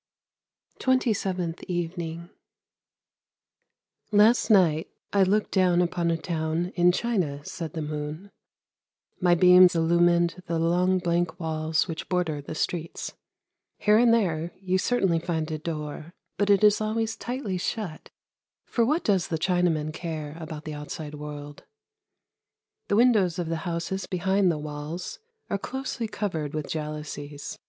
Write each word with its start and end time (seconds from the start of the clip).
TWENTY 0.79 1.13
SEVENTH 1.13 1.61
EVENING" 1.67 2.31
Last 4.23 4.49
night 4.49 4.87
I 5.13 5.21
looked 5.21 5.51
down 5.51 5.79
upon 5.79 6.09
a 6.09 6.17
town 6.17 6.71
in 6.73 6.91
China," 6.91 7.45
said 7.45 7.73
the 7.73 7.83
moon; 7.83 8.31
"my 9.19 9.35
beams 9.35 9.75
illumined 9.75 10.41
the 10.47 10.57
long 10.57 10.97
blank 10.97 11.39
walls 11.39 11.87
which 11.87 12.09
border 12.09 12.41
the 12.41 12.55
streets. 12.55 13.13
Here 13.77 13.99
and 13.99 14.11
there 14.11 14.55
you 14.59 14.79
certainly 14.79 15.19
find 15.19 15.51
a 15.51 15.59
door, 15.59 16.15
but 16.35 16.49
it 16.49 16.63
is 16.63 16.81
always 16.81 17.15
tightly 17.15 17.59
shut, 17.59 18.09
for 18.65 18.83
what 18.83 19.03
does 19.03 19.27
the 19.27 19.37
Chinaman 19.37 19.93
care 19.93 20.35
about 20.39 20.63
the 20.65 20.73
outside 20.73 21.13
world! 21.13 21.63
The 22.87 22.95
windows 22.95 23.37
of 23.37 23.49
the 23.49 23.57
houses 23.69 24.07
behind 24.07 24.51
the 24.51 24.57
walls 24.57 25.19
are 25.51 25.59
closely 25.59 26.07
covered 26.07 26.55
with 26.55 26.65
jalousies. 26.67 27.59